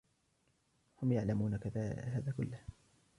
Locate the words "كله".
2.37-2.59